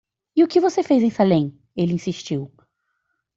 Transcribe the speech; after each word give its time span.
"E 0.37 0.43
o 0.43 0.47
que 0.47 0.59
você 0.65 0.81
faz 0.81 1.03
em 1.03 1.11
Salem?" 1.11 1.55
ele 1.75 1.93
insistiu. 1.93 2.51